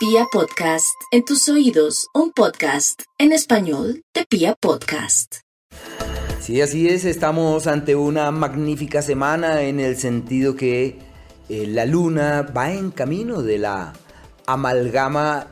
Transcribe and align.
Pia 0.00 0.24
Podcast, 0.32 0.96
en 1.10 1.26
tus 1.26 1.46
oídos, 1.50 2.08
un 2.14 2.32
podcast 2.32 3.02
en 3.18 3.32
español 3.32 4.02
de 4.14 4.24
Pia 4.24 4.56
Podcast. 4.58 5.40
Sí, 6.40 6.62
así 6.62 6.88
es, 6.88 7.04
estamos 7.04 7.66
ante 7.66 7.94
una 7.96 8.30
magnífica 8.30 9.02
semana 9.02 9.60
en 9.60 9.78
el 9.78 9.98
sentido 9.98 10.56
que 10.56 11.00
eh, 11.50 11.66
la 11.66 11.84
luna 11.84 12.50
va 12.56 12.72
en 12.72 12.92
camino 12.92 13.42
de 13.42 13.58
la 13.58 13.92
amalgama 14.46 15.48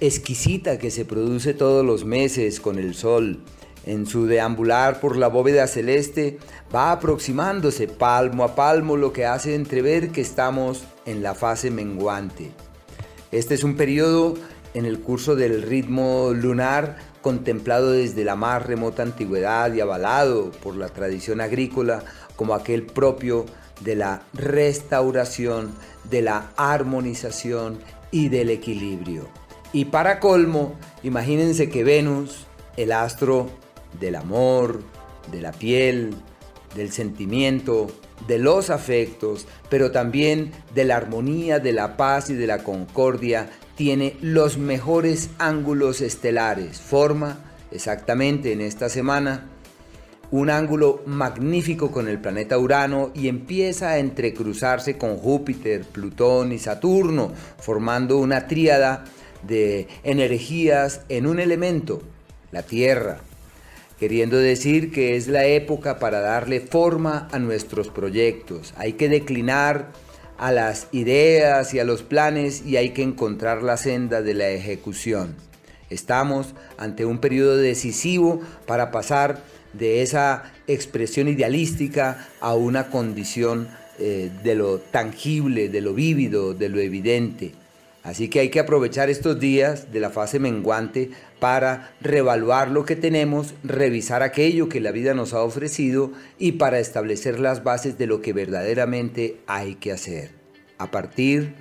exquisita 0.00 0.76
que 0.76 0.90
se 0.90 1.04
produce 1.04 1.54
todos 1.54 1.86
los 1.86 2.04
meses 2.04 2.58
con 2.58 2.80
el 2.80 2.96
sol. 2.96 3.44
En 3.86 4.06
su 4.06 4.26
deambular 4.26 4.98
por 4.98 5.16
la 5.16 5.28
bóveda 5.28 5.68
celeste 5.68 6.40
va 6.74 6.90
aproximándose 6.90 7.86
palmo 7.86 8.42
a 8.42 8.56
palmo 8.56 8.96
lo 8.96 9.12
que 9.12 9.24
hace 9.24 9.54
entrever 9.54 10.10
que 10.10 10.22
estamos 10.22 10.82
en 11.06 11.22
la 11.22 11.36
fase 11.36 11.70
menguante. 11.70 12.50
Este 13.34 13.54
es 13.54 13.64
un 13.64 13.74
periodo 13.74 14.34
en 14.74 14.86
el 14.86 15.00
curso 15.00 15.34
del 15.34 15.62
ritmo 15.62 16.30
lunar 16.32 16.98
contemplado 17.20 17.90
desde 17.90 18.22
la 18.22 18.36
más 18.36 18.64
remota 18.64 19.02
antigüedad 19.02 19.74
y 19.74 19.80
avalado 19.80 20.52
por 20.62 20.76
la 20.76 20.88
tradición 20.88 21.40
agrícola 21.40 22.04
como 22.36 22.54
aquel 22.54 22.86
propio 22.86 23.44
de 23.80 23.96
la 23.96 24.22
restauración, 24.34 25.74
de 26.08 26.22
la 26.22 26.52
armonización 26.56 27.80
y 28.12 28.28
del 28.28 28.50
equilibrio. 28.50 29.26
Y 29.72 29.86
para 29.86 30.20
colmo, 30.20 30.74
imagínense 31.02 31.68
que 31.68 31.82
Venus, 31.82 32.46
el 32.76 32.92
astro 32.92 33.50
del 33.98 34.14
amor, 34.14 34.80
de 35.32 35.42
la 35.42 35.50
piel, 35.50 36.14
del 36.76 36.92
sentimiento, 36.92 37.88
de 38.26 38.38
los 38.38 38.70
afectos, 38.70 39.46
pero 39.68 39.90
también 39.90 40.52
de 40.74 40.84
la 40.84 40.96
armonía, 40.96 41.58
de 41.58 41.72
la 41.72 41.96
paz 41.96 42.30
y 42.30 42.34
de 42.34 42.46
la 42.46 42.62
concordia, 42.62 43.50
tiene 43.76 44.16
los 44.20 44.56
mejores 44.56 45.30
ángulos 45.38 46.00
estelares. 46.00 46.80
Forma 46.80 47.38
exactamente 47.70 48.52
en 48.52 48.60
esta 48.60 48.88
semana 48.88 49.48
un 50.30 50.50
ángulo 50.50 51.02
magnífico 51.06 51.90
con 51.90 52.08
el 52.08 52.18
planeta 52.18 52.58
Urano 52.58 53.10
y 53.14 53.28
empieza 53.28 53.90
a 53.90 53.98
entrecruzarse 53.98 54.96
con 54.96 55.16
Júpiter, 55.16 55.84
Plutón 55.84 56.52
y 56.52 56.58
Saturno, 56.58 57.32
formando 57.58 58.18
una 58.18 58.48
tríada 58.48 59.04
de 59.46 59.86
energías 60.02 61.02
en 61.08 61.26
un 61.26 61.38
elemento, 61.38 62.02
la 62.50 62.62
Tierra, 62.62 63.20
queriendo 63.98 64.36
decir 64.38 64.90
que 64.90 65.16
es 65.16 65.28
la 65.28 65.46
época 65.46 65.98
para 65.98 66.20
darle 66.20 66.60
forma 66.60 67.28
a 67.32 67.38
nuestros 67.38 67.88
proyectos. 67.88 68.74
Hay 68.76 68.94
que 68.94 69.08
declinar 69.08 69.92
a 70.38 70.52
las 70.52 70.88
ideas 70.92 71.74
y 71.74 71.78
a 71.78 71.84
los 71.84 72.02
planes 72.02 72.64
y 72.66 72.76
hay 72.76 72.90
que 72.90 73.02
encontrar 73.02 73.62
la 73.62 73.76
senda 73.76 74.22
de 74.22 74.34
la 74.34 74.48
ejecución. 74.48 75.36
Estamos 75.90 76.54
ante 76.76 77.04
un 77.04 77.18
periodo 77.18 77.56
decisivo 77.56 78.40
para 78.66 78.90
pasar 78.90 79.42
de 79.72 80.02
esa 80.02 80.52
expresión 80.66 81.28
idealística 81.28 82.28
a 82.40 82.54
una 82.54 82.88
condición 82.90 83.68
eh, 83.98 84.30
de 84.42 84.54
lo 84.54 84.78
tangible, 84.78 85.68
de 85.68 85.80
lo 85.80 85.94
vívido, 85.94 86.54
de 86.54 86.68
lo 86.68 86.80
evidente. 86.80 87.52
Así 88.04 88.28
que 88.28 88.40
hay 88.40 88.50
que 88.50 88.60
aprovechar 88.60 89.08
estos 89.08 89.40
días 89.40 89.90
de 89.90 89.98
la 89.98 90.10
fase 90.10 90.38
menguante 90.38 91.10
para 91.40 91.96
reevaluar 92.02 92.70
lo 92.70 92.84
que 92.84 92.96
tenemos, 92.96 93.54
revisar 93.64 94.22
aquello 94.22 94.68
que 94.68 94.82
la 94.82 94.92
vida 94.92 95.14
nos 95.14 95.32
ha 95.32 95.42
ofrecido 95.42 96.12
y 96.38 96.52
para 96.52 96.80
establecer 96.80 97.40
las 97.40 97.64
bases 97.64 97.96
de 97.96 98.06
lo 98.06 98.20
que 98.20 98.34
verdaderamente 98.34 99.40
hay 99.46 99.76
que 99.76 99.90
hacer. 99.90 100.32
A 100.76 100.90
partir 100.90 101.54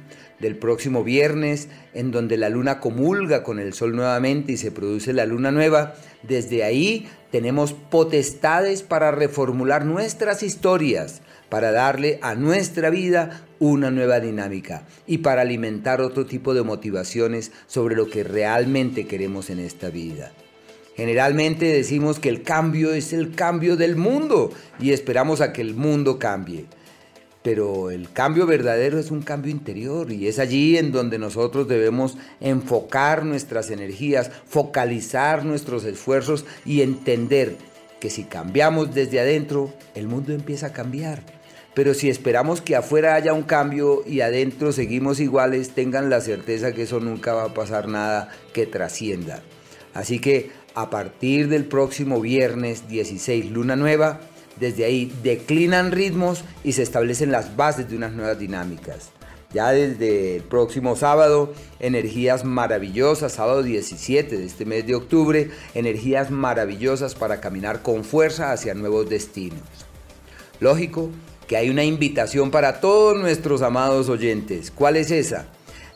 del 0.44 0.58
próximo 0.58 1.03
viernes, 1.03 1.69
en 1.95 2.11
donde 2.11 2.38
la 2.38 2.49
luna 2.49 2.80
comulga 2.80 3.41
con 3.41 3.58
el 3.58 3.73
sol 3.73 3.95
nuevamente 3.95 4.52
y 4.52 4.58
se 4.58 4.69
produce 4.72 5.13
la 5.13 5.25
luna 5.25 5.52
nueva, 5.52 5.95
desde 6.22 6.63
ahí 6.63 7.08
tenemos 7.31 7.73
potestades 7.73 8.83
para 8.83 9.09
reformular 9.09 9.85
nuestras 9.85 10.44
historias, 10.44 11.23
para 11.50 11.72
darle 11.72 12.19
a 12.22 12.35
nuestra 12.35 12.91
vida 12.91 13.45
una 13.57 13.90
nueva 13.90 14.19
dinámica 14.19 14.85
y 15.07 15.19
para 15.19 15.41
alimentar 15.41 16.01
otro 16.01 16.28
tipo 16.28 16.53
de 16.53 16.62
motivaciones 16.62 17.51
sobre 17.66 17.95
lo 17.95 18.09
que 18.09 18.23
realmente 18.23 19.07
queremos 19.07 19.50
en 19.50 19.59
esta 19.59 19.89
vida. 19.89 20.31
Generalmente 20.95 21.66
decimos 21.66 22.19
que 22.19 22.29
el 22.29 22.44
cambio 22.44 22.94
es 22.94 23.13
el 23.13 23.34
cambio 23.34 23.78
del 23.78 23.95
mundo 23.95 24.51
y 24.79 24.91
esperamos 24.91 25.41
a 25.41 25.51
que 25.51 25.62
el 25.62 25.73
mundo 25.73 26.19
cambie. 26.19 26.66
Pero 27.44 27.92
el 27.92 28.09
cambio 28.12 28.46
verdadero 28.46 28.98
es 29.00 29.12
un 29.12 29.22
cambio 29.22 29.52
interior 29.52 30.12
y 30.12 30.28
es 30.28 30.40
allí 30.40 30.78
en 30.78 30.94
donde 30.94 31.20
nosotros 31.20 31.68
debemos 31.68 32.18
enfocar 32.40 33.26
nuestras 33.26 33.70
energías, 33.70 34.31
focalizar 34.48 35.44
nuestros 35.44 35.84
esfuerzos 35.84 36.46
y 36.66 36.81
entender 36.81 37.58
que 38.00 38.09
si 38.09 38.24
cambiamos 38.24 38.96
desde 38.96 39.20
adentro, 39.20 39.74
el 39.94 40.08
mundo 40.08 40.34
empieza 40.34 40.68
a 40.68 40.74
cambiar. 40.74 41.22
Pero 41.74 41.94
si 41.94 42.09
esperamos 42.09 42.62
que 42.62 42.76
afuera 42.76 43.16
haya 43.16 43.34
un 43.34 43.44
cambio 43.44 44.04
y 44.06 44.22
adentro 44.22 44.72
seguimos 44.72 45.20
iguales, 45.20 45.72
tengan 45.72 46.10
la 46.10 46.22
certeza 46.22 46.72
que 46.72 46.84
eso 46.84 47.00
nunca 47.00 47.34
va 47.34 47.46
a 47.46 47.54
pasar 47.54 47.88
nada 47.88 48.30
que 48.54 48.68
trascienda. 48.68 49.42
Así 49.94 50.20
que 50.20 50.52
a 50.75 50.90
partir 50.90 51.50
del 51.50 51.66
próximo 51.66 52.22
viernes 52.22 52.88
16, 52.88 53.52
luna 53.52 53.75
nueva, 53.75 54.22
desde 54.63 54.85
ahí 54.85 55.13
declinan 55.24 55.91
ritmos 55.91 56.44
y 56.63 56.72
se 56.72 56.84
establecen 56.84 57.34
las 57.34 57.57
bases 57.57 57.90
de 57.90 57.97
unas 57.97 58.13
nuevas 58.13 58.40
dinámicas. 58.40 59.09
Ya 59.53 59.72
desde 59.72 60.38
el 60.38 60.44
próximo 60.44 60.96
sábado, 60.96 61.53
energías 61.79 62.46
maravillosas, 62.46 63.34
sábado 63.34 63.62
17 63.62 64.38
de 64.38 64.46
este 64.46 64.66
mes 64.66 64.88
de 64.88 64.96
octubre, 64.96 65.51
energías 65.75 66.31
maravillosas 66.31 67.13
para 67.13 67.41
caminar 67.41 67.81
con 67.81 68.06
fuerza 68.06 68.53
hacia 68.53 68.74
nuevos 68.74 69.09
destinos. 69.09 69.59
Lógico 70.62 71.09
que 71.47 71.57
hay 71.57 71.69
una 71.69 71.84
invitación 71.84 72.50
para 72.50 72.80
todos 72.80 73.19
nuestros 73.19 73.62
amados 73.62 74.07
oyentes. 74.07 74.72
¿Cuál 74.72 74.95
es 74.95 75.12
esa? 75.12 75.47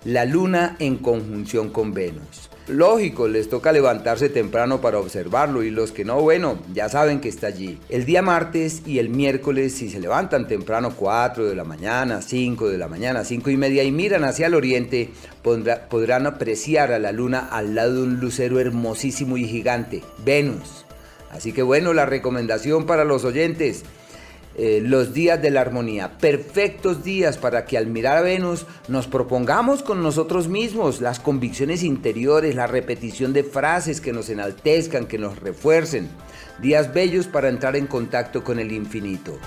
La 0.04 0.26
luna 0.26 0.76
en 0.80 0.98
conjunción 0.98 1.70
con 1.70 1.94
Venus. 1.94 2.50
Lógico, 2.68 3.30
les 3.30 3.48
toca 3.48 3.72
levantarse 3.72 4.28
temprano 4.28 4.82
para 4.82 5.00
observarlo 5.00 5.64
y 5.64 5.70
los 5.70 5.94
que 5.94 6.04
no, 6.04 6.20
bueno, 6.20 6.60
ya 6.74 6.90
saben 6.90 7.22
que 7.22 7.30
está 7.30 7.48
allí. 7.48 7.80
El 7.88 8.04
día 8.04 8.22
martes 8.22 8.82
y 8.86 9.00
el 9.00 9.08
miércoles, 9.08 9.74
si 9.74 9.90
se 9.90 10.02
levantan 10.02 10.50
temprano 10.50 10.94
4 10.94 11.46
de 11.46 11.56
la 11.56 11.64
mañana, 11.64 12.22
5 12.22 12.68
de 12.68 12.78
la 12.78 12.90
mañana, 12.90 13.24
5 13.24 13.50
y 13.52 13.56
media 13.56 13.84
y 13.84 13.92
miran 13.94 14.26
hacia 14.26 14.48
el 14.48 14.54
oriente, 14.54 15.12
podrán 15.90 16.28
apreciar 16.28 16.92
a 16.92 17.00
la 17.00 17.14
luna 17.14 17.48
al 17.50 17.74
lado 17.74 17.94
de 17.96 18.04
un 18.04 18.20
lucero 18.20 18.60
hermosísimo 18.60 19.38
y 19.38 19.46
gigante, 19.46 20.04
Venus. 20.26 20.86
Así 21.32 21.54
que 21.54 21.62
bueno, 21.62 21.94
la 21.94 22.06
recomendación 22.06 22.86
para 22.86 23.06
los 23.06 23.24
oyentes, 23.24 23.84
eh, 24.58 24.82
los 24.84 25.14
días 25.14 25.40
de 25.40 25.52
la 25.52 25.62
armonía, 25.62 26.18
perfectos 26.18 27.04
días 27.04 27.38
para 27.38 27.66
que 27.66 27.78
al 27.78 27.86
mirar 27.86 28.18
a 28.18 28.22
Venus 28.22 28.66
nos 28.88 29.06
propongamos 29.06 29.84
con 29.84 30.02
nosotros 30.02 30.48
mismos 30.48 31.00
las 31.00 31.20
convicciones 31.20 31.84
interiores, 31.84 32.56
la 32.56 32.66
repetición 32.66 33.34
de 33.34 33.44
frases 33.44 34.02
que 34.02 34.14
nos 34.14 34.30
enaltezcan, 34.30 35.06
que 35.06 35.20
nos 35.20 35.40
refuercen, 35.40 36.10
días 36.60 36.92
bellos 36.92 37.28
para 37.28 37.50
entrar 37.50 37.76
en 37.76 37.86
contacto 37.86 38.44
con 38.44 38.58
el 38.58 38.72
infinito. 38.72 39.38